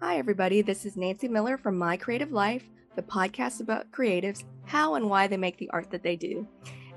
[0.00, 0.62] Hi, everybody.
[0.62, 2.62] This is Nancy Miller from My Creative Life,
[2.94, 6.46] the podcast about creatives, how and why they make the art that they do.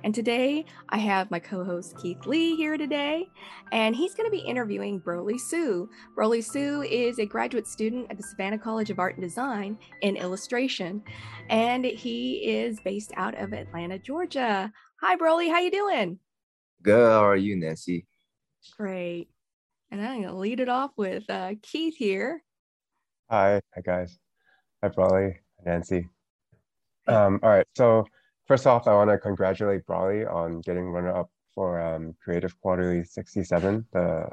[0.04, 3.28] And today I have my co host Keith Lee here today,
[3.72, 5.90] and he's going to be interviewing Broly Sue.
[6.16, 10.16] Broly Sue is a graduate student at the Savannah College of Art and Design in
[10.16, 11.02] illustration,
[11.50, 14.72] and he is based out of Atlanta, Georgia.
[15.02, 15.50] Hi, Broly.
[15.50, 16.20] How you doing?
[16.84, 17.10] Good.
[17.10, 18.06] How are you, Nancy?
[18.78, 19.30] Great.
[19.90, 22.44] And I'm going to lead it off with uh, Keith here.
[23.32, 23.62] Hi.
[23.74, 24.20] Hi, guys.
[24.84, 25.36] Hi, Broly.
[25.66, 26.08] Nancy.
[27.08, 27.66] Um, all right.
[27.76, 28.06] So
[28.52, 33.86] First off, I want to congratulate Broly on getting runner-up for um, Creative Quarterly 67,
[33.94, 34.28] the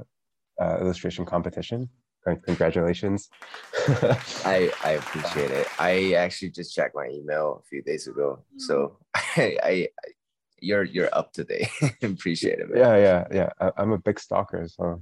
[0.60, 1.88] uh, illustration competition.
[2.44, 3.30] Congratulations.
[4.44, 5.68] I, I appreciate it.
[5.78, 8.40] I actually just checked my email a few days ago.
[8.56, 9.20] So I,
[9.62, 9.88] I, I
[10.60, 11.68] you're you're up to date.
[12.02, 12.78] appreciate it, man.
[12.78, 13.70] Yeah, yeah, yeah.
[13.76, 15.00] I, am a big stalker, so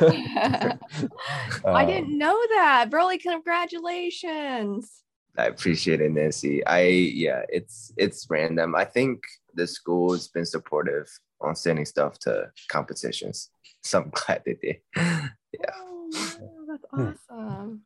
[1.64, 2.88] I didn't know that.
[2.90, 4.90] Broly, congratulations.
[5.36, 6.64] I appreciate it, Nancy.
[6.66, 8.74] I yeah, it's it's random.
[8.74, 9.22] I think
[9.54, 11.06] the school has been supportive
[11.40, 13.50] on sending stuff to competitions.
[13.82, 14.76] So I'm glad they did.
[14.94, 15.70] yeah.
[15.74, 16.10] Oh,
[16.68, 17.80] that's awesome.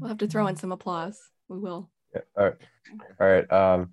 [0.00, 1.20] We'll have to throw in some applause.
[1.48, 1.90] We will.
[2.14, 2.22] Yeah.
[2.34, 2.56] All right.
[3.20, 3.52] All right.
[3.52, 3.92] Um,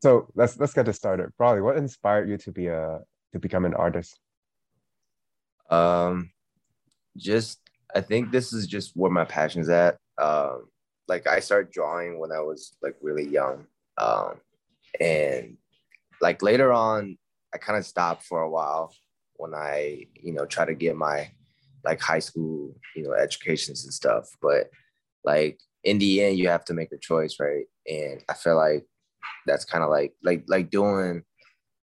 [0.00, 1.32] so let's let's get this started.
[1.36, 3.00] Broly, what inspired you to be a
[3.32, 4.20] to become an artist?
[5.70, 6.30] Um,
[7.16, 7.60] just
[7.94, 9.98] I think this is just where my passion's at.
[10.18, 10.68] Um,
[11.08, 13.66] like I started drawing when I was like really young.
[13.98, 14.34] Um,
[15.00, 15.56] and
[16.20, 17.16] like later on,
[17.54, 18.92] I kind of stopped for a while
[19.36, 21.30] when I, you know, try to get my
[21.84, 24.28] like high school, you know, educations and stuff.
[24.42, 24.70] But
[25.24, 27.64] like in the end, you have to make a choice, right?
[27.88, 28.84] And I feel like
[29.46, 31.22] that's kind of like like like doing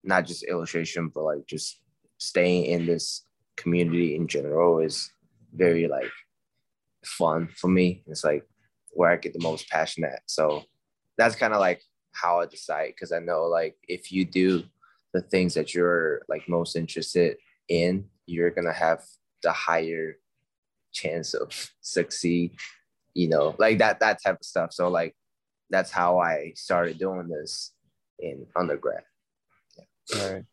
[0.04, 1.80] not just illustration, but like just
[2.18, 3.25] staying in this
[3.56, 5.10] community in general is
[5.54, 6.10] very like
[7.04, 8.02] fun for me.
[8.06, 8.44] It's like
[8.90, 10.20] where I get the most passionate.
[10.26, 10.64] So
[11.16, 14.64] that's kind of like how I decide because I know like if you do
[15.12, 17.36] the things that you're like most interested
[17.68, 19.02] in, you're gonna have
[19.42, 20.16] the higher
[20.92, 22.52] chance of succeed.
[23.14, 24.72] You know, like that that type of stuff.
[24.72, 25.14] So like
[25.70, 27.72] that's how I started doing this
[28.18, 29.02] in undergrad.
[29.76, 30.22] Yeah.
[30.22, 30.44] All right.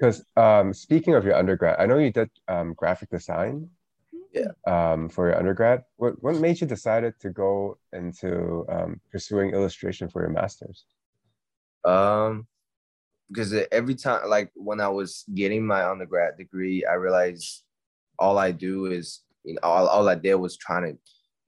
[0.00, 3.68] Because um, speaking of your undergrad, I know you did um, graphic design
[4.32, 4.52] yeah.
[4.66, 5.84] um, for your undergrad.
[5.96, 10.86] What, what made you decided to go into um, pursuing illustration for your master's?
[11.84, 12.46] Um
[13.30, 17.62] because every time like when i was getting my undergrad degree i realized
[18.18, 20.98] all i do is you know all, all i did was trying to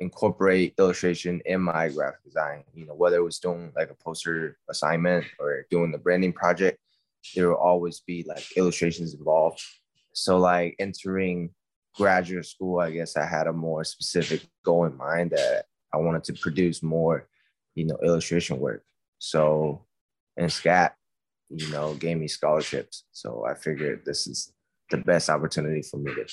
[0.00, 4.56] incorporate illustration in my graphic design you know whether it was doing like a poster
[4.68, 6.78] assignment or doing the branding project
[7.34, 9.60] there will always be like illustrations involved
[10.14, 11.50] so like entering
[11.94, 16.24] graduate school, I guess I had a more specific goal in mind that I wanted
[16.24, 17.28] to produce more,
[17.74, 18.84] you know, illustration work.
[19.18, 19.84] So,
[20.36, 20.92] and SCAD,
[21.50, 23.04] you know, gave me scholarships.
[23.12, 24.52] So I figured this is
[24.90, 26.26] the best opportunity for me to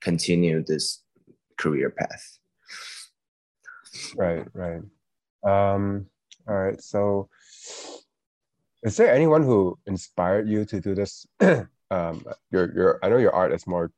[0.00, 1.02] continue this
[1.58, 2.38] career path.
[4.16, 4.82] Right, right.
[5.44, 6.06] Um,
[6.48, 6.80] all right.
[6.80, 7.28] So,
[8.82, 11.26] is there anyone who inspired you to do this?
[11.90, 13.90] um, your, your, I know your art is more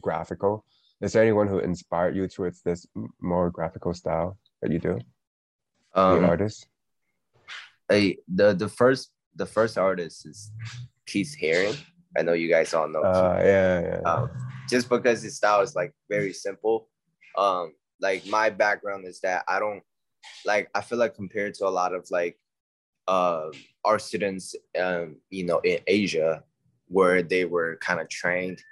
[0.00, 0.64] graphical.
[1.00, 2.86] Is there anyone who inspired you towards this
[3.20, 4.98] more graphical style that you do?
[5.94, 6.66] Um, the artist.
[7.90, 10.50] I, the the first the first artist is
[11.06, 11.78] Keith Haring.
[12.16, 13.02] I know you guys all know.
[13.02, 14.10] Uh, yeah, yeah.
[14.10, 14.30] Um,
[14.68, 16.88] just because his style is like very simple.
[17.36, 19.82] Um, like my background is that I don't
[20.44, 20.68] like.
[20.74, 22.36] I feel like compared to a lot of like
[23.08, 23.50] uh,
[23.84, 26.44] our students, um, you know, in Asia,
[26.86, 28.62] where they were kind of trained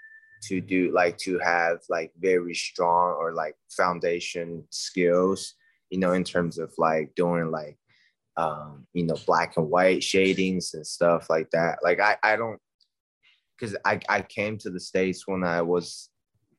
[0.43, 5.55] to do like to have like very strong or like foundation skills
[5.91, 7.79] you know in terms of like doing like
[8.37, 12.61] um you know black and white shadings and stuff like that like i i don't
[13.59, 16.11] because i i came to the states when i was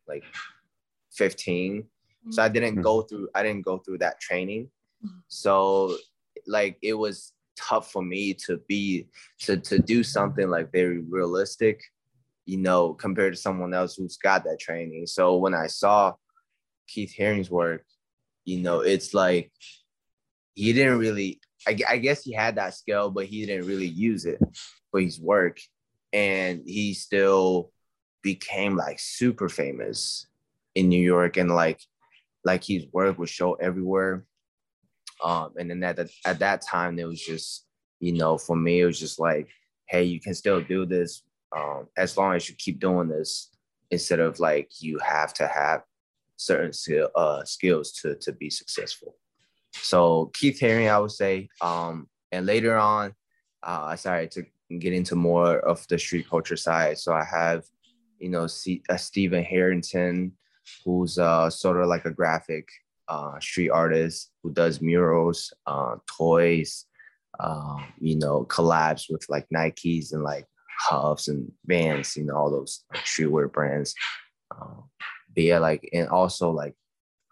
[0.08, 0.24] like
[1.14, 1.86] 15
[2.32, 2.82] so i didn't mm-hmm.
[2.82, 4.70] go through i didn't go through that training
[5.06, 5.20] mm-hmm.
[5.28, 5.96] so
[6.48, 9.08] like it was tough for me to be
[9.40, 11.82] to to do something like very realistic
[12.48, 15.06] you know, compared to someone else who's got that training.
[15.06, 16.14] So when I saw
[16.88, 17.86] Keith Haring's work,
[18.46, 19.52] you know, it's like
[20.56, 24.26] he didn't really, I, I guess he had that skill, but he didn't really use
[24.26, 24.40] it
[24.90, 25.60] for his work.
[26.14, 27.70] And he still
[28.24, 30.26] became like super famous
[30.74, 31.82] in New York and like,
[32.46, 34.24] like his work was show everywhere.
[35.24, 37.66] Um, and then at, the, at that time, it was just,
[38.00, 39.50] you know, for me, it was just like,
[39.88, 41.24] hey, you can still do this
[41.56, 43.50] um, as long as you keep doing this
[43.92, 45.82] instead of like you have to have
[46.36, 49.16] certain skill uh skills to to be successful.
[49.74, 53.14] So Keith Haring, I would say, um, and later on,
[53.64, 54.46] uh, I started to
[54.78, 56.98] get into more of the street culture side.
[56.98, 57.64] So I have,
[58.20, 60.34] you know, C- uh, Steven Harrington,
[60.84, 62.68] who's uh, sort of like a graphic
[63.08, 66.86] uh, street artist who does murals, uh, toys,
[67.40, 70.46] um, you know, collabs with like Nikes and like
[70.80, 73.94] Huffs and Vans, you know, all those like, streetwear brands.
[74.52, 74.86] Um,
[75.34, 76.76] but yeah, like, and also like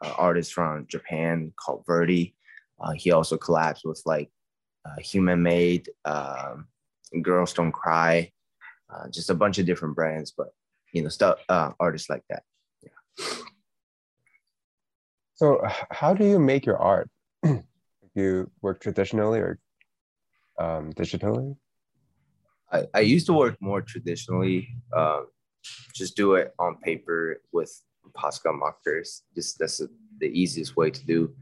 [0.04, 2.34] uh, from Japan called Verdy.
[2.80, 4.30] Uh, he also collabs with like
[4.86, 6.68] uh, Human Made, um,
[7.22, 8.32] Girls Don't Cry,
[8.94, 10.50] uh, just a bunch of different brands, but
[10.92, 12.44] you know, stuff uh, artists like that.
[12.84, 13.26] Yeah.
[15.36, 15.62] So,
[15.92, 17.10] how do you make your art?
[17.44, 17.62] Do
[18.16, 19.60] you work traditionally or
[20.58, 21.58] um, digitally?
[22.72, 25.28] I, I used to work more traditionally, um,
[25.94, 27.70] just do it on paper with
[28.16, 29.24] Posca markers.
[29.36, 29.88] Just that's a,
[30.20, 31.36] the easiest way to do.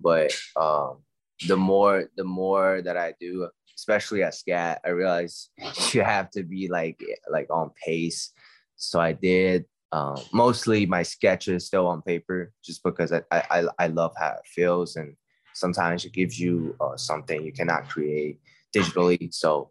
[0.00, 1.02] But um,
[1.48, 5.48] the more the more that I do, especially at SCAD, I realize
[5.92, 8.30] you have to be like like on pace.
[8.76, 13.86] So I did um, mostly my sketches still on paper, just because I, I I
[13.88, 15.16] love how it feels, and
[15.54, 18.40] sometimes it gives you uh, something you cannot create
[18.74, 19.32] digitally.
[19.34, 19.70] So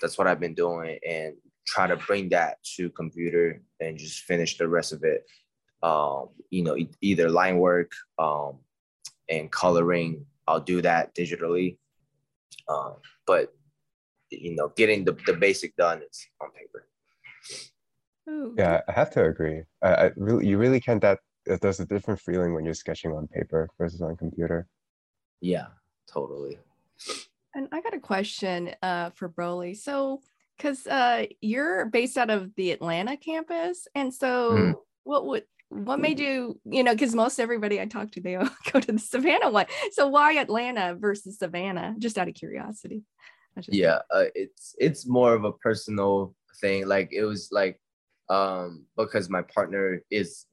[0.00, 1.34] that's what I've been doing, and
[1.66, 5.24] try to bring that to computer and just finish the rest of it.
[5.82, 8.58] Um, you know, e- either line work um,
[9.28, 10.26] and coloring.
[10.48, 11.78] I'll do that digitally,
[12.68, 12.96] um,
[13.28, 13.54] but
[14.30, 16.88] you know, getting the, the basic done is on paper.
[18.28, 18.54] Ooh.
[18.56, 19.62] Yeah, I have to agree.
[19.82, 21.00] I, I really, you really can't.
[21.00, 24.68] That there's a different feeling when you're sketching on paper versus on computer.
[25.40, 25.66] Yeah,
[26.10, 26.58] totally.
[27.54, 29.76] And I got a question uh, for Broly.
[29.76, 30.20] So,
[30.56, 34.74] because uh, you're based out of the Atlanta campus, and so Mhm.
[35.04, 38.48] what would what made you, you know, because most everybody I talk to, they all
[38.72, 39.66] go to the Savannah one.
[39.92, 41.94] So why Atlanta versus Savannah?
[41.98, 43.02] Just out of curiosity.
[43.56, 47.78] Just- yeah uh, it's it's more of a personal thing like it was like
[48.32, 50.46] um because my partner is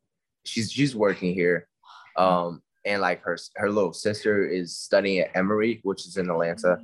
[0.46, 1.68] she's she's working here
[2.18, 6.78] um and like her her little sister is studying at emory which is in atlanta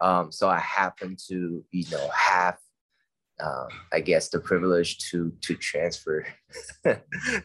[0.00, 2.56] um so i happen to you know have
[3.40, 6.26] um i guess the privilege to to transfer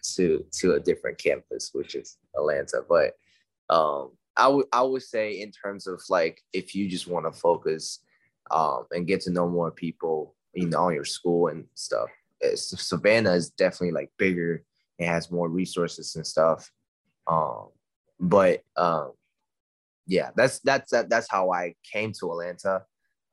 [0.02, 3.14] to to a different campus which is atlanta but
[3.70, 7.40] um i would i would say in terms of like if you just want to
[7.40, 8.00] focus
[8.52, 12.10] um, and get to know more people, you know, on your school and stuff.
[12.42, 14.64] It's, Savannah is definitely like bigger
[15.00, 16.72] and has more resources and stuff.
[17.28, 17.70] Um,
[18.20, 19.12] but um,
[20.08, 22.84] yeah, that's that's that, that's how I came to Atlanta.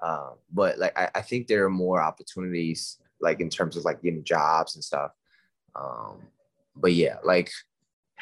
[0.03, 4.03] Um, but like I, I think there are more opportunities like in terms of like
[4.03, 5.13] getting jobs and stuff.
[5.77, 6.23] Um,
[6.75, 7.51] but yeah, like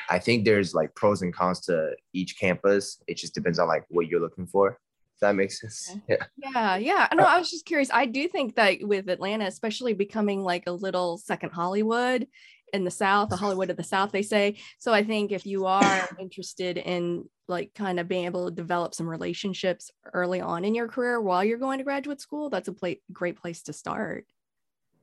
[0.08, 3.02] I think there's like pros and cons to each campus.
[3.06, 4.78] It just depends on like what you're looking for.
[5.20, 5.90] That makes sense.
[5.90, 6.18] Okay.
[6.36, 6.50] Yeah.
[6.54, 7.08] Yeah, yeah.
[7.14, 7.90] No, I was just curious.
[7.92, 12.26] I do think that with Atlanta, especially becoming like a little second Hollywood
[12.72, 14.56] in the South, the Hollywood of the South, they say.
[14.78, 18.94] So I think if you are interested in like kind of being able to develop
[18.94, 22.72] some relationships early on in your career while you're going to graduate school, that's a
[22.72, 24.24] pla- great place to start.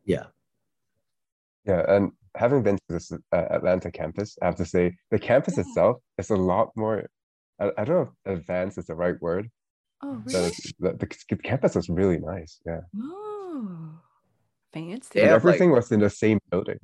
[0.06, 0.28] Yeah.
[1.66, 5.58] Yeah, and having been to this uh, Atlanta campus, I have to say the campus
[5.58, 5.64] Yeah.
[5.64, 7.10] itself is a lot more.
[7.60, 9.52] I, I don't know if advanced is the right word.
[10.02, 10.48] Oh, really?
[10.48, 10.94] it's- the,
[11.30, 12.60] the campus was really nice.
[12.66, 14.00] Yeah, Oh,
[14.74, 14.92] fancy.
[14.92, 16.80] and They like- everything was in the same building.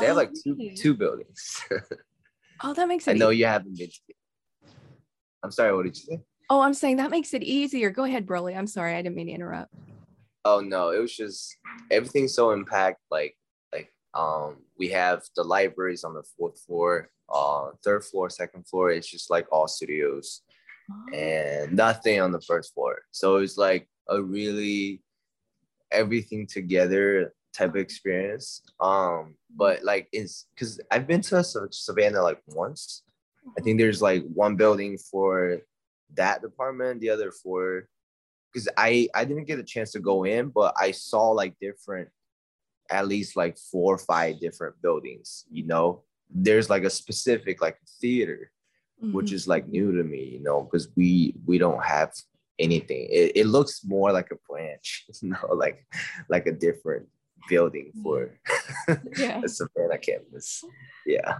[0.00, 0.74] They have Oh, like two really?
[0.74, 1.64] two buildings.
[2.62, 3.16] Oh, that makes sense.
[3.16, 3.88] I know you haven't been.
[3.88, 4.70] To
[5.42, 5.74] I'm sorry.
[5.74, 6.20] What did you say?
[6.50, 7.88] Oh, I'm saying that makes it easier.
[7.88, 8.54] Go ahead, Broly.
[8.54, 8.94] I'm sorry.
[8.94, 9.72] I didn't mean to interrupt.
[10.44, 11.56] Oh no, it was just
[11.90, 13.00] everything's so impact.
[13.10, 13.34] Like
[13.72, 18.90] like um, we have the libraries on the fourth floor, uh, third floor, second floor.
[18.90, 20.49] It's just like all studios Oh.
[21.12, 23.02] And nothing on the first floor.
[23.10, 25.02] So it's like a really
[25.90, 28.62] everything together type of experience.
[28.80, 33.02] Um, but like it's because I've been to Sa- Savannah like once.
[33.58, 35.58] I think there's like one building for
[36.14, 37.88] that department, the other for
[38.52, 42.08] because I I didn't get a chance to go in, but I saw like different,
[42.90, 45.44] at least like four or five different buildings.
[45.50, 48.50] You know, there's like a specific like theater,
[49.00, 49.32] which Mhm.
[49.34, 50.24] is like new to me.
[50.24, 52.12] You know, because we we don't have
[52.58, 53.08] anything.
[53.10, 55.86] It, it looks more like a branch, you know, like
[56.28, 57.08] like a different
[57.48, 58.30] building for
[59.16, 59.40] Yeah.
[59.44, 60.62] a Savannah campus.
[61.06, 61.38] Yeah.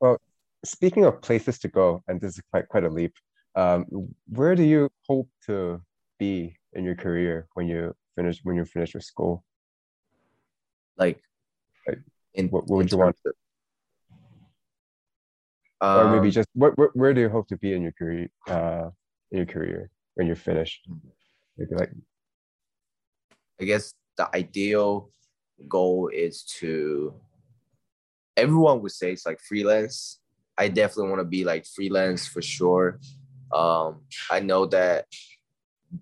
[0.00, 0.18] Well,
[0.64, 3.14] speaking of places to go, and this is quite quite a leap.
[3.54, 3.86] Um,
[4.28, 5.80] where do you hope to
[6.18, 9.44] be in your career when you finish when you finish with school?
[10.96, 11.20] Like,
[11.86, 12.00] Like,
[12.34, 13.16] in what- what would in you want?
[13.16, 13.36] terms of-
[15.82, 18.28] or maybe Um, just what, where, where do you hope to be in your career
[18.48, 18.88] uh
[19.30, 20.86] in your career when you're finished
[21.56, 21.90] maybe like
[23.60, 25.10] I guess the ideal
[25.68, 27.14] goal is to
[28.36, 30.20] everyone would say it's like freelance.
[30.58, 32.98] I definitely want to be like freelance for sure.
[33.52, 35.06] Um, I know that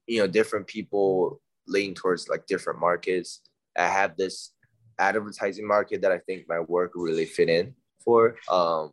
[0.07, 3.43] you know different people lean towards like different markets.
[3.77, 4.53] I have this
[4.99, 8.37] advertising market that I think my work really fit in for.
[8.49, 8.93] Um,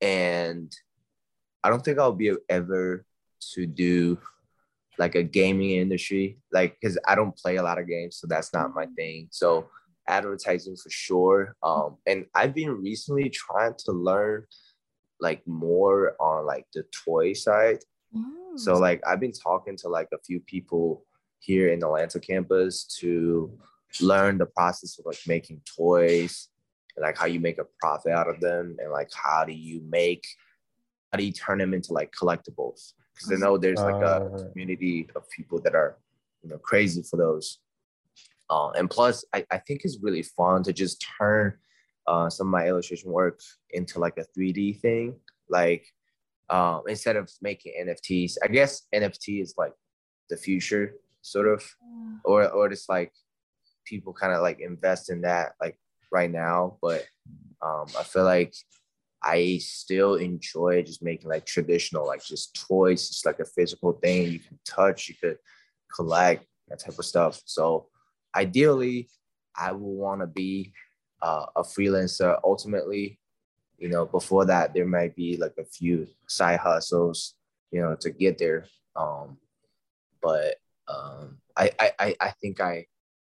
[0.00, 0.72] and
[1.62, 3.04] I don't think I'll be ever
[3.54, 4.18] to do
[4.98, 8.52] like a gaming industry, like because I don't play a lot of games, so that's
[8.52, 9.28] not my thing.
[9.30, 9.68] So
[10.08, 11.56] advertising for sure.
[11.62, 14.46] Um, and I've been recently trying to learn
[15.20, 17.78] like more on like the toy side.
[18.16, 18.58] Mm.
[18.58, 21.04] So like I've been talking to like a few people
[21.40, 23.52] here in Atlanta campus to
[24.00, 26.48] learn the process of like making toys
[26.98, 29.80] and like how you make a profit out of them and like how do you
[29.88, 30.26] make
[31.12, 32.92] how do you turn them into like collectibles?
[33.14, 35.96] Because I know there's like a Uh, community of people that are
[36.42, 37.60] you know crazy for those.
[38.50, 41.54] Uh, and plus I, I think it's really fun to just turn
[42.08, 43.40] uh, some of my illustration work
[43.70, 45.14] into like a 3d thing.
[45.48, 45.86] Like
[46.50, 49.74] um, instead of making nfts i guess nft is like
[50.30, 51.62] the future sort of.
[52.24, 53.12] Or or just like
[53.84, 55.78] people kind of like invest in that like
[56.10, 57.04] right now but
[57.62, 58.54] um i feel like
[59.22, 64.30] i still enjoy just making like traditional like just toys it's like a physical thing.
[64.32, 65.38] You can touch you could
[65.94, 67.40] collect that type of stuff.
[67.44, 67.88] So
[68.34, 69.08] ideally
[69.56, 70.72] i would want to be
[71.20, 73.18] uh, a freelancer ultimately.
[73.78, 77.34] You know before that there might be like a few side hustles
[77.70, 78.66] you know to get there.
[78.96, 79.38] Um
[80.22, 80.56] but
[80.88, 82.86] um i i i I think i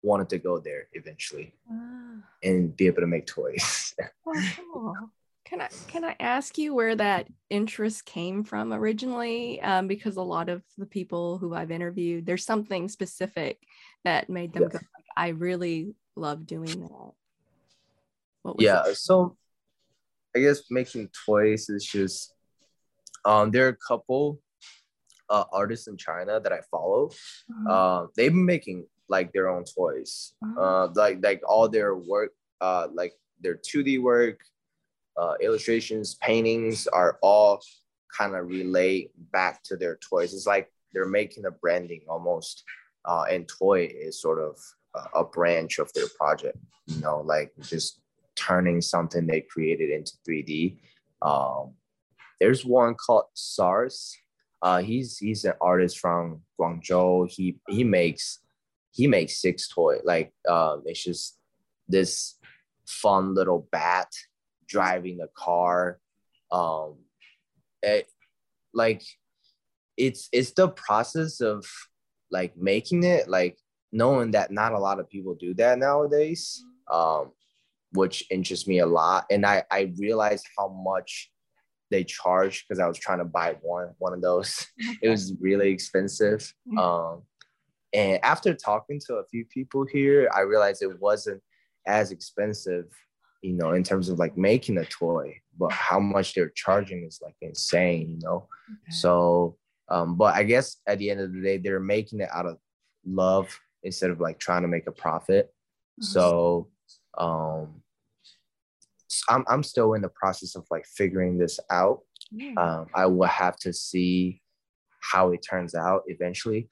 [0.03, 5.09] wanted to go there eventually Ah, and be able to make toys cool.
[5.45, 9.61] Can I can I ask you where that interest came from originally?
[9.61, 13.59] Um, because a lot of the people who I've interviewed, there's something specific
[14.03, 14.83] that made them go, Yes.
[14.95, 17.11] like, I really love doing that.
[18.43, 18.97] What was yeah it?
[18.97, 19.35] so
[20.35, 22.33] i guess making toys is just
[23.25, 24.39] um there are a couple
[25.29, 27.09] uh, artists in china that i follow
[27.49, 27.69] Mhm.
[27.69, 30.11] uh, they've been making like their own toys.
[30.63, 32.31] Uh like like all their work
[32.67, 34.37] uh like their 2d work
[35.21, 37.51] uh illustrations paintings are all
[38.17, 39.05] kind of relate
[39.37, 40.29] back to their toys.
[40.35, 42.55] It's like they're making a branding almost
[43.09, 44.53] uh and toy is sort of
[44.99, 46.57] a, a branch of their project
[46.93, 47.89] you know like just
[48.47, 50.51] turning something they created into 3d
[51.29, 51.63] um
[52.43, 54.17] there's one called sars.
[54.61, 57.29] Uh he's he's an artist from guangzhou.
[57.29, 58.39] He he makes
[58.93, 61.37] he makes six toy like um it's just
[61.89, 62.37] this
[62.87, 64.07] fun little bat
[64.67, 65.99] driving a car.
[66.51, 66.97] Um
[67.81, 68.07] it
[68.73, 69.03] like
[69.97, 71.65] it's it's the process of
[72.31, 73.57] like making it like
[73.91, 77.31] knowing that not a lot of people do that nowadays um
[77.91, 79.25] which interests me a lot.
[79.29, 81.31] And i i realized how much
[81.91, 84.65] they charge because i was trying to buy one one of those.
[85.01, 86.41] It was really expensive.
[86.67, 86.79] Mhm.
[86.79, 87.23] um
[87.93, 91.41] and after talking to a few people here i realized it wasn't
[91.85, 92.85] as expensive
[93.41, 97.19] you know in terms of like making a toy but how much they're charging is
[97.21, 98.91] like insane you know Okay.
[98.91, 99.57] so
[99.89, 102.57] um but i guess at the end of the day they're making it out of
[103.05, 103.47] love
[103.83, 105.53] instead of like trying to make a profit
[105.99, 106.03] Mhm.
[106.05, 106.69] so
[107.17, 107.81] um
[109.29, 111.99] I'm, I'm still in the process of like figuring this out
[112.31, 112.53] Yeah.
[112.57, 114.41] um, I will have to see
[115.11, 116.69] how it turns out eventually,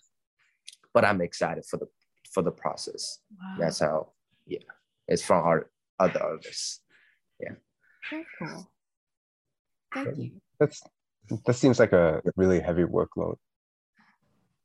[0.94, 1.88] but I'm excited for the
[2.34, 3.20] for the process.
[3.38, 3.56] Wow.
[3.60, 4.12] That's how,
[4.48, 4.60] yeah,
[5.08, 5.70] it's from our
[6.00, 6.82] other artists.
[8.10, 8.68] Very cool.
[9.94, 10.32] Thank you.
[10.60, 10.82] that's
[11.46, 13.36] that seems like a really heavy workload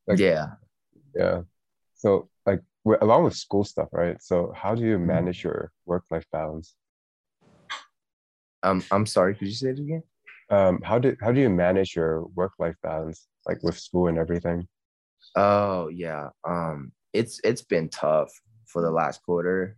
[0.06, 0.46] Like- yeah,
[1.14, 1.42] yeah
[1.94, 6.24] so like wi- along with school stuff right so how do you manage your work-life
[6.32, 6.74] balance
[8.62, 9.34] um, I'm sorry.
[9.36, 10.02] Could you say it again?
[10.50, 14.66] um how do how do you manage your work-life balance like with school and everything
[15.36, 18.30] Oh yeah, um, it's it's been tough
[18.66, 19.76] for the last quarter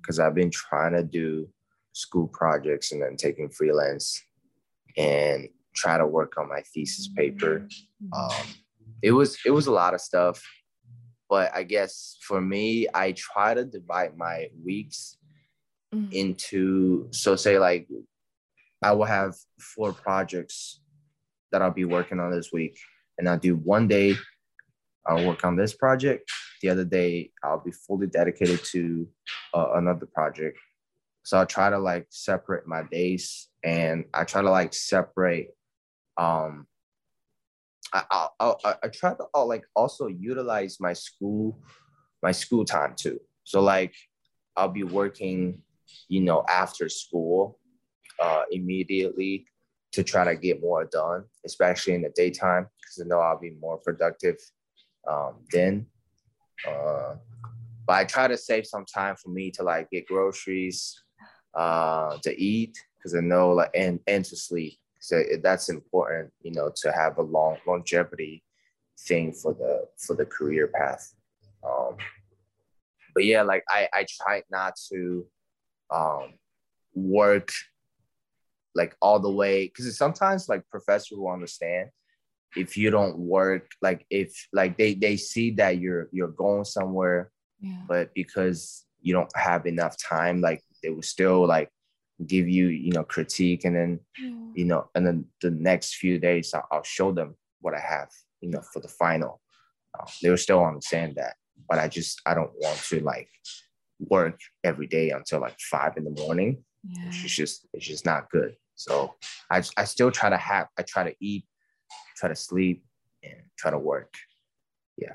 [0.00, 1.48] because I've been trying to do
[1.92, 4.22] school projects and then taking freelance
[4.96, 7.66] and try to work on my thesis paper.
[8.12, 8.46] um,
[9.02, 10.42] it was it was a lot of stuff
[11.28, 15.16] but i guess for me i try to divide my weeks
[15.94, 16.12] Mhm.
[16.12, 17.88] into so say like
[18.82, 20.80] i will have four projects
[21.52, 22.78] that i'll be working on this week
[23.18, 24.14] and i'll do one day
[25.08, 26.30] i'll work on this project
[26.62, 29.08] the other day i'll be fully dedicated to
[29.54, 30.58] uh, another project
[31.24, 35.48] So I try to like separate my days and I try to like separate
[36.16, 36.66] um
[37.92, 38.28] I I,
[38.64, 41.60] I, I try to uh, like also utilize my school
[42.22, 43.18] my school time too.
[43.44, 43.94] So like
[44.56, 45.62] I'll be working,
[46.08, 47.58] you know, after school
[48.20, 49.46] uh immediately
[49.92, 53.54] to try to get more done, especially in the daytime, because I know I'll be
[53.60, 54.36] more productive
[55.08, 55.86] um, then.
[56.66, 57.14] Uh,
[57.86, 61.02] but I try to save some time for me to like get groceries,
[61.54, 64.78] uh, to eat, because I know like and and to sleep.
[65.00, 68.44] So that's important, you know, to have a long longevity
[69.06, 71.14] thing for the for the career path.
[71.64, 71.96] Um,
[73.14, 75.26] but yeah, like I I try not to
[75.90, 76.34] um,
[76.94, 77.50] work
[78.74, 81.88] like all the way because sometimes like professor will understand
[82.56, 87.30] if you don't work like if like they they see that you're you're going somewhere
[87.60, 87.82] Yeah.
[87.88, 91.70] but because you don't have enough time like they will still like
[92.26, 94.00] give you you know critique and then
[94.54, 98.08] you know and then the next few days i'll, I'll show them what i have
[98.40, 99.40] you know for the final
[99.98, 101.34] uh, they will still understand that
[101.68, 103.28] but i just i don't want to like
[104.00, 107.06] work every day until like five in the morning Yeah.
[107.08, 109.14] it's just it's just not good so
[109.50, 111.44] i i still try to have i try to eat
[112.18, 112.84] try to sleep
[113.22, 114.14] and try to work
[114.96, 115.14] Yeah.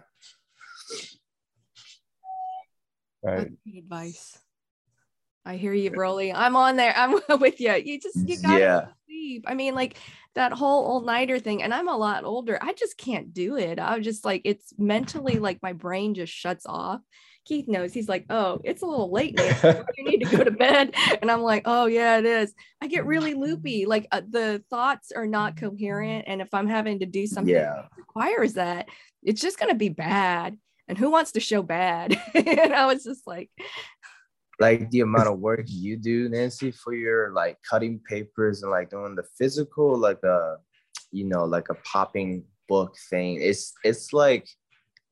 [3.22, 3.38] Right.
[3.38, 4.38] That's good advice.
[5.46, 6.32] I hear you, Broly.
[6.34, 6.94] I'm on there.
[6.96, 7.74] I'm with you.
[7.74, 8.86] You just you gotta Yeah.
[9.06, 9.46] sleep.
[9.48, 9.98] I mean, like
[10.36, 12.58] that whole all nighter thing, and I'm a lot older.
[12.62, 13.80] I just can't do it.
[13.80, 17.02] I'm just like, it's mentally like my brain just shuts off.
[17.46, 17.94] Keith knows.
[17.94, 19.36] He's like, oh, it's a little late.
[19.36, 19.82] Nancy.
[19.98, 20.96] You need to go to bed.
[21.22, 22.54] And I'm like, oh yeah, it is.
[22.82, 23.86] I get really loopy.
[23.86, 27.84] Like uh, the thoughts are not coherent, and if I'm having to do something yeah
[27.84, 28.90] that requires that,
[29.22, 30.58] it's just gonna be bad.
[30.88, 32.20] And who wants to show bad?
[32.34, 33.50] and I was just like,
[34.60, 38.90] like the amount of work you do nancy for your like cutting papers and like
[38.90, 40.58] doing the physical like a
[41.12, 44.48] you know like a popping book thing it's it's like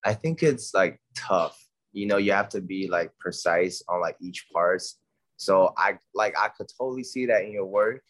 [0.06, 1.61] i think it's like tough
[1.94, 4.98] you know you have to be like precise on like each parts.
[5.38, 8.04] So i like i could totally see that in your work.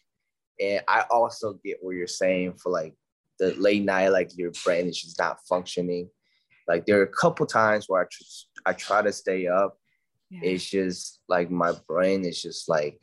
[0.60, 2.94] And i also get what you're saying for like
[3.38, 6.08] the late night like your brain is just not functioning.
[6.68, 9.76] Like there are a couple times where i, tr- I try to stay up.
[10.30, 12.98] It's just like my brain is just like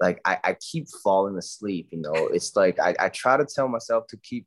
[0.00, 2.28] like I, I keep falling asleep you know?
[2.32, 4.46] It's like I, I try to tell myself to keep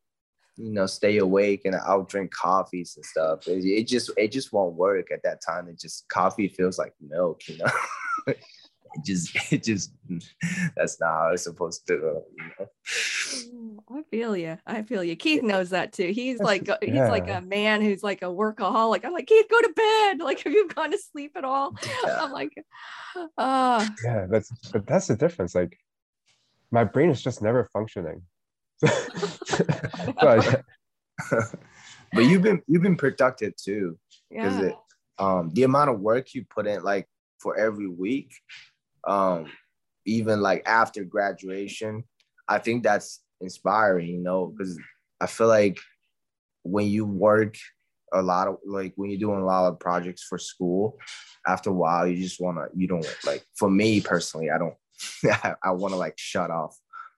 [0.58, 4.52] you know stay awake and i'll drink coffees and stuff it, it just it just
[4.52, 7.72] won't work at that time it just coffee feels like milk you know
[8.28, 8.40] it
[9.06, 9.92] just it just
[10.76, 12.68] that's not how it's supposed to you know
[13.28, 14.58] Mm, I feel you.
[14.66, 15.16] I feel you.
[15.16, 16.08] Keith knows that too.
[16.08, 19.04] He's like a, he's like a man who's like a workaholic.
[19.06, 20.18] I'm like Keith, go to bed.
[20.28, 21.74] Like, have you gone to sleep at all?
[21.86, 22.18] Yeah.
[22.22, 22.52] I'm like,
[23.38, 25.56] ah, Yeah, that's but that's the difference.
[25.56, 25.78] Like
[26.72, 28.24] my brain is just never functioning.
[30.22, 30.64] but
[32.14, 33.98] but you've been you've been productive too
[34.30, 34.68] because yeah.
[34.68, 34.76] it
[35.20, 37.08] um the amount of work you put in like
[37.40, 38.32] for every week
[39.08, 39.46] um
[40.06, 42.04] even like after graduation
[42.48, 44.78] i think that's inspiring you know because
[45.20, 45.80] i feel like
[46.64, 47.56] when you work
[48.14, 50.98] a lot of like when you're doing a lot of projects for school
[51.46, 54.76] after a while you just want to you don't like for me personally i don't
[55.44, 56.78] i, I want to like shut off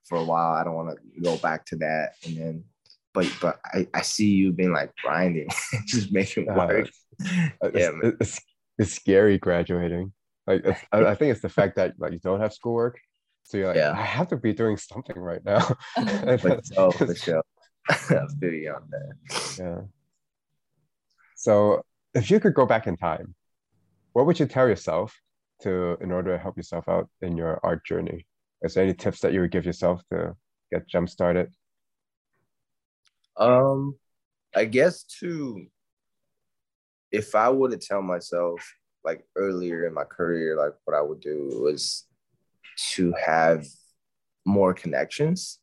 [0.10, 2.64] for a while i don't want to go back to that and then
[3.14, 5.48] but but I, I see you being like grinding
[5.86, 8.18] just making Uh, work it's, Yeah, man.
[8.22, 8.40] it's,
[8.78, 10.14] it's scary graduating.
[10.48, 12.98] Like it's, I, I think it's the fact that like you don't have schoolwork,
[13.44, 13.92] so you're like, Yeah.
[13.92, 15.68] I have to be doing something right now.
[15.98, 17.44] but oh for sure
[17.90, 19.82] i feel you on that yeah.
[21.36, 23.36] So if you could go back in time,
[24.14, 25.16] what would you tell yourself
[25.64, 28.26] to in order to help yourself out in your art journey?
[28.62, 30.36] Is there any tips that you would give yourself to
[30.72, 31.52] get jump started?
[33.38, 33.96] Um,
[34.56, 35.66] I guess to
[37.12, 38.62] if I were to tell myself
[39.04, 42.06] like earlier in my career, like what I would do was
[42.92, 43.66] to have
[44.46, 45.60] more connections.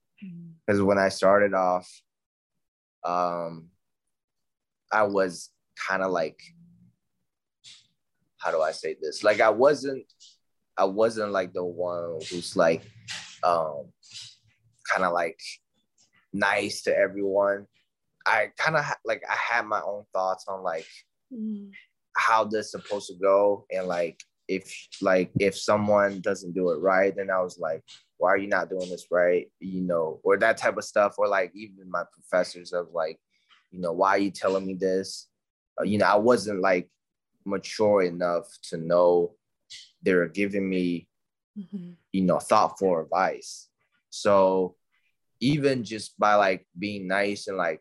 [0.67, 1.89] Because when I started off,
[3.05, 3.69] um,
[4.91, 5.51] I was
[5.89, 6.41] kind of like,
[8.39, 9.23] how do I say this?
[9.23, 10.05] Like I wasn't,
[10.79, 12.83] I wasn't like the one who's like,
[13.43, 13.87] um,
[14.91, 15.39] kind of like
[16.33, 17.67] nice to everyone.
[18.27, 20.87] I kind of ha- like I had my own thoughts on like
[21.33, 21.71] mm,
[22.17, 27.17] how this supposed to go and like if like if someone doesn't do it right
[27.17, 27.83] then i was like
[28.19, 29.51] why are you not doing this right?
[29.61, 33.19] You know or that type of stuff or like even my professors of like
[33.71, 35.29] you know why are you telling me this?
[35.79, 36.89] Uh, you know i wasn't like
[37.45, 39.35] mature enough to know
[40.03, 41.09] they were giving me
[41.59, 41.93] mm-hmm.
[42.13, 43.69] you know, thoughtful advice.
[44.11, 44.77] So
[45.41, 47.81] even just by like being nice and like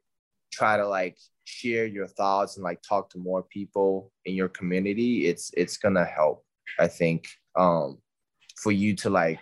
[0.52, 5.28] try to like share your thoughts and like talk to more people in your community,
[5.28, 6.44] it's it's gonna help.
[6.80, 8.00] I think um
[8.58, 9.40] for you to like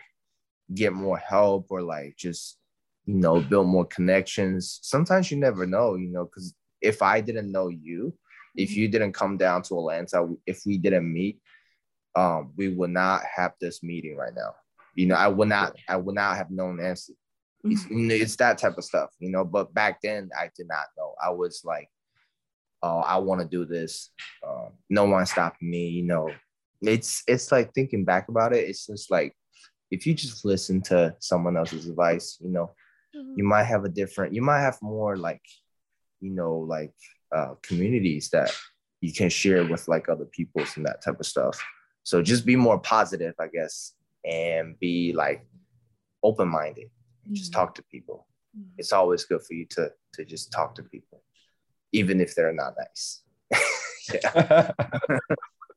[0.74, 2.58] get more help or like just
[3.06, 4.80] you know build more connections.
[4.84, 8.14] Sometimes you never know, you know, because if I didn't know you,
[8.56, 8.80] if mm-hmm.
[8.82, 11.40] you didn't come down to Atlanta, if we didn't meet,
[12.16, 14.56] um, we would not have this meeting right now.
[14.96, 17.16] You know, I would not, I would not have known Nancy.
[17.64, 18.12] It's, mm-hmm.
[18.12, 19.46] it's that type of stuff, you know.
[19.46, 21.16] But back then, I did not know.
[21.24, 21.90] I was like,
[22.82, 24.12] "Oh, I want to do this."
[24.46, 26.30] Uh, no one stopping me, you know.
[26.82, 28.68] It's it's like thinking back about it.
[28.68, 29.34] It's just like
[29.92, 32.72] if you just listen to someone else's advice, you know,
[33.16, 33.36] mm-hmm.
[33.38, 34.34] you might have a different.
[34.34, 35.42] You might have more like,
[36.20, 36.94] you know, like
[37.34, 38.52] uh, communities that
[39.00, 41.64] you can share with like other peoples and that type of stuff.
[42.04, 43.94] So just be more positive, I guess,
[44.30, 45.46] and be like
[46.22, 46.88] open minded.
[46.88, 47.36] Mm-hmm.
[47.36, 48.28] Just talk to people.
[48.58, 48.76] Mm-hmm.
[48.78, 51.24] It's always good for you to to just talk to people,
[51.92, 53.22] even if they're not nice.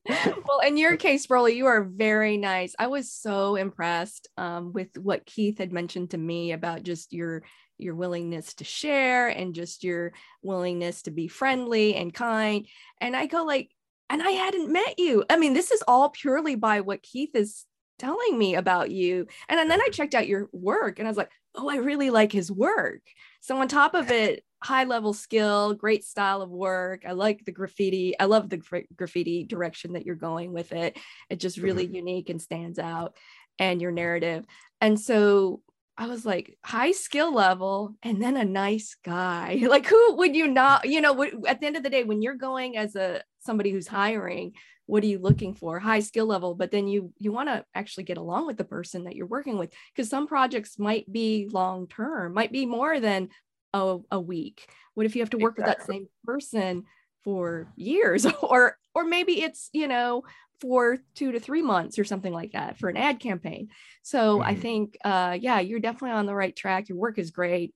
[0.46, 2.74] well, in your case, Broly, you are very nice.
[2.78, 7.42] I was so impressed um, with what Keith had mentioned to me about just your
[7.78, 12.66] your willingness to share and just your willingness to be friendly and kind.
[13.02, 13.70] And I go like,
[14.10, 15.24] and I hadn't met you.
[15.28, 17.64] I mean, this is all purely by what Keith is
[17.98, 19.26] telling me about you.
[19.48, 22.10] And, and then I checked out your work and I was like, oh, I really
[22.10, 23.00] like his work.
[23.40, 27.04] So on top of it, high level skill, great style of work.
[27.06, 28.18] I like the graffiti.
[28.18, 28.62] I love the
[28.94, 30.98] graffiti direction that you're going with it.
[31.30, 31.96] It's just really mm-hmm.
[31.96, 33.16] unique and stands out
[33.58, 34.44] and your narrative.
[34.80, 35.62] And so
[35.98, 39.62] I was like, high skill level and then a nice guy.
[39.66, 42.34] Like, who would you not, you know, at the end of the day, when you're
[42.34, 44.52] going as a somebody who's hiring,
[44.86, 45.78] what are you looking for?
[45.78, 49.04] High skill level, but then you you want to actually get along with the person
[49.04, 53.28] that you're working with because some projects might be long term, might be more than
[53.72, 54.70] a, a week.
[54.94, 55.72] What if you have to work exactly.
[55.72, 56.84] with that same person
[57.24, 60.24] for years or or maybe it's, you know,
[60.58, 63.68] for two to three months or something like that for an ad campaign.
[64.02, 64.48] So mm-hmm.
[64.48, 66.88] I think, uh, yeah, you're definitely on the right track.
[66.88, 67.74] Your work is great.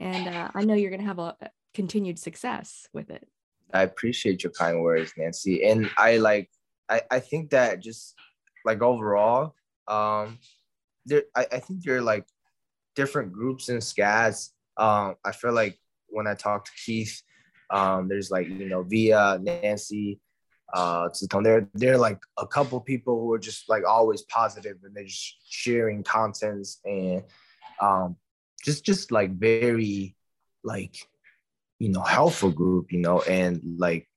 [0.00, 1.36] And uh, I know you're going to have a,
[1.72, 3.28] continued success with it.
[3.72, 5.62] I appreciate your kind words, Nancy.
[5.64, 6.50] And I like,
[6.88, 8.14] I, I think that just
[8.64, 9.54] like overall,
[9.86, 10.38] um,
[11.04, 12.24] there, I, I think there are like
[12.96, 14.54] different groups and scads.
[14.78, 17.22] Um, I feel like when I talk to Keith,
[17.70, 20.18] um, there's like, you know, Via, Nancy,
[20.74, 21.44] uh Zitong.
[21.44, 25.36] They're they're like a couple people who are just like always positive and they're just
[25.48, 27.22] sharing contents and
[27.80, 28.16] um
[28.64, 30.16] just just like very
[30.64, 30.96] like
[31.78, 34.08] you know helpful group, you know, and like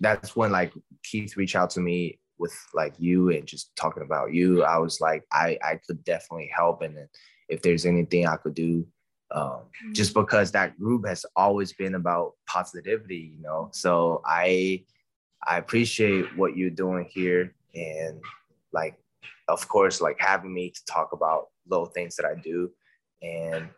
[0.00, 4.34] that's when like Keith reached out to me with like you and just talking about
[4.34, 4.62] you.
[4.64, 6.96] I was like, I I could definitely help and
[7.48, 8.86] if there's anything I could do
[9.34, 9.62] um,
[9.92, 10.20] just mm-hmm.
[10.20, 13.68] because that group has always been about positivity, you know.
[13.72, 14.84] So I
[15.46, 18.20] I appreciate what you're doing here and
[18.72, 18.96] like
[19.48, 22.70] of course like having me to talk about little things that I do
[23.22, 23.68] and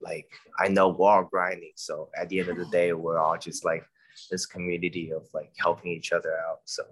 [0.00, 3.38] like I know we're all grinding so at the end of the day we're all
[3.38, 3.84] just like
[4.30, 6.82] this community of like helping each other out so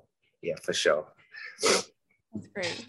[0.43, 1.07] yeah for sure
[1.63, 2.87] that's great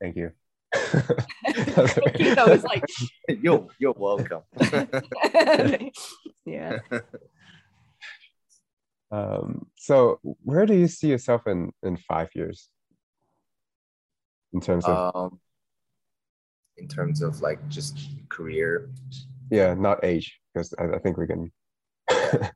[0.00, 0.32] thank you
[0.74, 2.34] Thank you.
[2.34, 2.84] That was like
[3.42, 4.42] you're you're welcome.
[6.44, 6.78] yeah.
[9.18, 12.68] Um, so where do you see yourself in in five years?
[14.52, 15.40] In terms of um,
[16.76, 18.90] in terms of like just career.
[19.50, 21.50] Yeah, not age, because I, I think we can.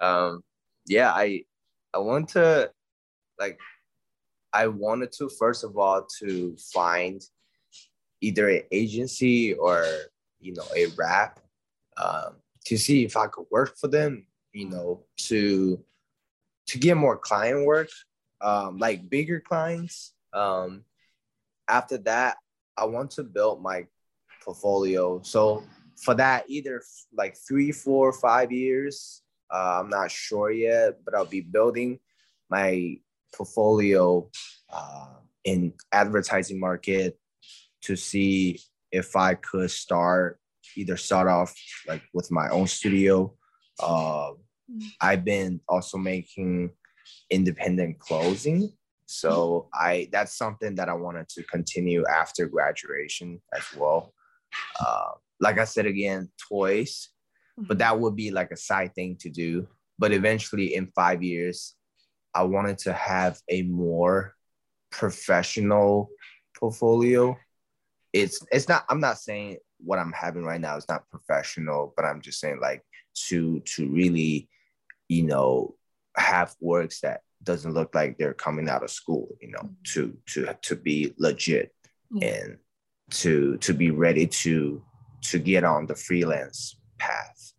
[0.00, 0.42] um,
[0.86, 1.44] yeah, I
[1.92, 2.70] I want to
[3.38, 3.58] like
[4.52, 7.20] I wanted to first of all to find
[8.20, 9.84] either an agency or
[10.40, 11.40] you know a rap
[11.98, 15.82] um, to see if I could work for them, you know, to
[16.68, 17.88] to get more client work,
[18.40, 20.12] um, like bigger clients.
[20.32, 20.84] Um,
[21.68, 22.36] after that,
[22.76, 23.86] I want to build my
[24.42, 25.22] portfolio.
[25.22, 25.62] So
[25.96, 26.82] for that, either
[27.16, 32.00] like three, four, five years, uh, I'm not sure yet, but I'll be building
[32.50, 32.98] my
[33.32, 34.28] portfolio
[34.72, 37.16] uh, in advertising market
[37.82, 40.40] to see if I could start
[40.76, 41.54] either start off
[41.86, 43.34] like with my own studio.
[43.80, 44.32] Uh,
[45.00, 46.70] I've been also making
[47.30, 48.72] independent clothing.
[49.06, 54.12] So I that's something that I wanted to continue after graduation as well.
[54.80, 57.10] Uh, like I said again, toys,
[57.56, 59.68] but that would be like a side thing to do.
[59.98, 61.74] But eventually, in five years,
[62.34, 64.34] I wanted to have a more
[64.90, 66.10] professional
[66.58, 67.36] portfolio.
[68.12, 72.04] It's it's not I'm not saying what I'm having right now is not professional, but
[72.04, 72.82] I'm just saying like
[73.28, 74.48] to to really,
[75.08, 75.76] you know,
[76.16, 79.74] have works that doesn't look like they're coming out of school, you know, mm-hmm.
[79.84, 81.72] to to to be legit
[82.10, 82.28] yeah.
[82.28, 82.58] and
[83.10, 84.82] to to be ready to
[85.22, 87.52] to get on the freelance path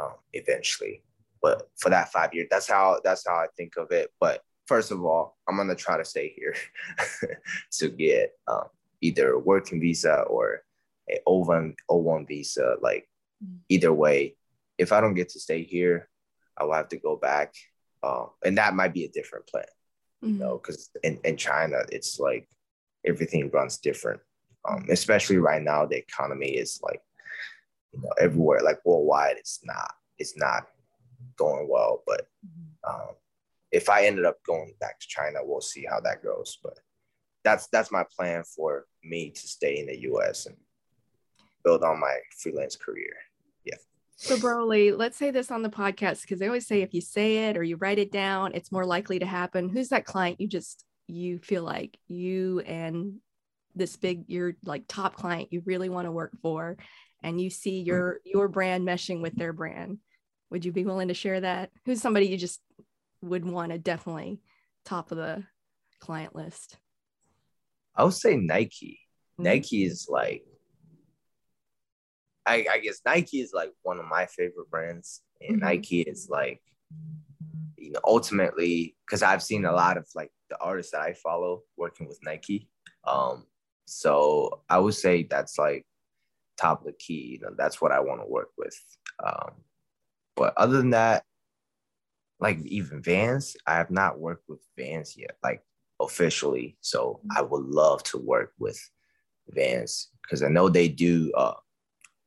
[0.00, 1.02] um, eventually.
[1.40, 4.10] But for that five years, that's how that's how I think of it.
[4.18, 6.54] But first of all, I'm gonna try to stay here
[7.72, 8.68] to get um,
[9.00, 10.62] either a working visa or
[11.26, 12.76] O1 O1 visa.
[12.80, 13.08] Like
[13.44, 13.58] mm.
[13.68, 14.36] either way,
[14.78, 16.08] if I don't get to stay here,
[16.56, 17.54] I will have to go back,
[18.02, 19.64] uh, and that might be a different plan.
[20.22, 20.34] Mm-hmm.
[20.34, 22.48] You know, because in, in China, it's like
[23.04, 24.20] everything runs different.
[24.68, 27.00] Um, especially right now, the economy is like,
[27.92, 30.68] you know, everywhere, like worldwide, it's not, it's not
[31.36, 32.02] going well.
[32.06, 32.90] But mm-hmm.
[32.90, 33.14] um,
[33.72, 36.58] if I ended up going back to China, we'll see how that goes.
[36.62, 36.78] But
[37.44, 40.46] that's that's my plan for me to stay in the U.S.
[40.46, 40.56] and
[41.64, 43.12] build on my freelance career.
[43.64, 43.76] Yeah.
[44.16, 47.48] So, Broly, let's say this on the podcast because they always say if you say
[47.48, 49.68] it or you write it down, it's more likely to happen.
[49.68, 53.16] Who's that client you just you feel like you and
[53.74, 56.76] this big your like top client you really want to work for,
[57.22, 59.98] and you see your your brand meshing with their brand?
[60.50, 61.70] Would you be willing to share that?
[61.86, 62.60] Who's somebody you just
[63.22, 64.40] would want to definitely
[64.84, 65.44] top of the
[66.00, 66.76] client list?
[67.94, 69.00] I would say Nike.
[69.34, 69.44] Mm-hmm.
[69.44, 70.44] Nike is like
[72.46, 75.66] I, I guess Nike is like one of my favorite brands, and mm-hmm.
[75.66, 76.60] Nike is like,
[77.76, 81.62] you know, ultimately because I've seen a lot of like the artists that I follow
[81.76, 82.68] working with Nike.
[83.04, 83.46] Um,
[83.86, 85.86] so I would say that's like
[86.56, 87.38] top of the key.
[87.38, 88.78] You know, that's what I want to work with.
[89.24, 89.52] Um,
[90.36, 91.24] but other than that,
[92.40, 95.62] like even Vans, I have not worked with Vans yet, like
[96.00, 96.76] officially.
[96.80, 98.80] So I would love to work with
[99.48, 101.54] Vans because I know they do uh,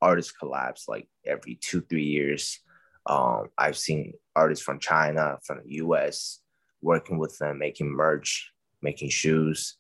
[0.06, 2.60] artist collapse like every two three years.
[3.08, 6.39] Um, I've seen artists from China, from the U.S.
[6.82, 9.78] working with them, making merch, making shoes.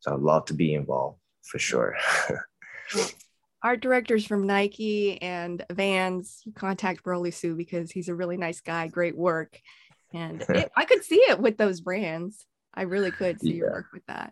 [0.00, 1.96] So I'd love to be involved for sure.
[3.62, 8.86] Art directors from Nike and Vans contact Broly Sue because he's a really nice guy,
[8.86, 9.58] great work.
[10.14, 12.46] And it, I could see it with those brands.
[12.72, 13.56] I really could see yeah.
[13.56, 14.30] your work with that.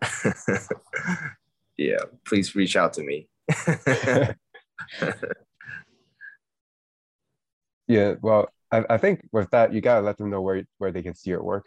[1.77, 3.27] yeah, please reach out to me.
[7.87, 11.01] yeah, well, I, I think with that, you gotta let them know where where they
[11.01, 11.65] can see your work.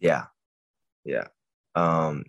[0.00, 0.24] Yeah,
[1.04, 1.28] yeah.
[1.74, 2.24] Um,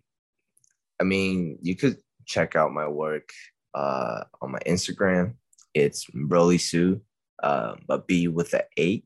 [0.99, 3.30] I mean, you could check out my work
[3.73, 5.36] uh on my Instagram.
[5.73, 7.02] It's Broly Sue,
[7.41, 9.06] uh, but B with an eight.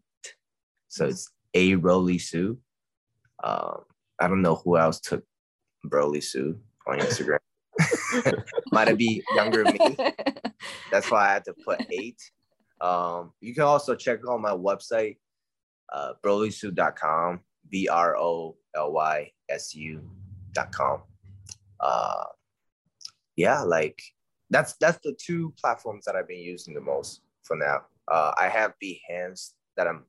[0.89, 2.59] So it's a Broly Sue.
[3.43, 3.83] Um,
[4.19, 5.23] I don't know who else took
[5.85, 7.39] Broly Sue on Instagram.
[8.71, 9.97] Might have been younger me.
[10.91, 12.19] That's why I had to put eight.
[12.81, 15.17] Um, you can also check on my website,
[15.91, 21.03] uh, brolysue.com, B R O L Y S U.com.
[21.79, 22.23] Uh,
[23.35, 24.01] yeah, like
[24.49, 27.81] that's that's the two platforms that I've been using the most for now.
[28.07, 30.05] Uh, I have Behance that I'm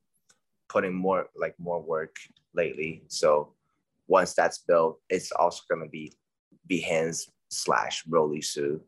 [0.69, 2.15] putting more like more work
[2.53, 3.03] lately.
[3.07, 3.53] So
[4.07, 6.13] once that's built, it's also gonna be
[6.69, 8.81] Behance slash Broly Sue.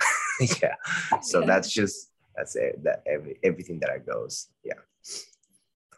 [0.62, 0.74] yeah.
[1.22, 2.82] So that's just that's it.
[2.84, 4.48] That every everything that I goes.
[4.64, 4.74] Yeah.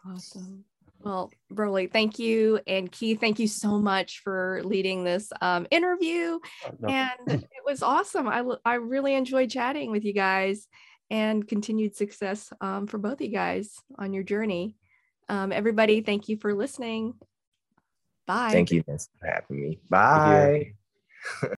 [0.07, 0.65] Awesome.
[1.01, 2.61] Well, Broly, thank you.
[2.67, 6.41] And Keith, thank you so much for leading this um, interview.
[6.67, 6.89] Oh, no.
[6.89, 8.27] And it was awesome.
[8.27, 10.67] I, I really enjoyed chatting with you guys
[11.11, 14.77] and continued success um, for both of you guys on your journey.
[15.29, 17.15] Um, everybody, thank you for listening.
[18.27, 18.51] Bye.
[18.51, 19.79] Thank you for having me.
[19.89, 20.73] Bye.